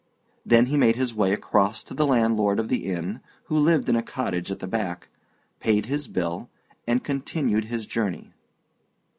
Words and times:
Then 0.43 0.65
he 0.65 0.77
made 0.77 0.95
his 0.95 1.13
way 1.13 1.31
across 1.31 1.83
to 1.83 1.93
the 1.93 2.07
landlord 2.07 2.59
of 2.59 2.69
the 2.69 2.85
inn 2.91 3.19
(who 3.43 3.55
lived 3.55 3.87
in 3.87 3.95
a 3.95 4.01
cottage 4.01 4.49
at 4.49 4.57
the 4.57 4.65
back), 4.65 5.09
paid 5.59 5.85
his 5.85 6.07
bill, 6.07 6.49
and 6.87 7.03
continued 7.03 7.65
his 7.65 7.85
journey. 7.85 8.33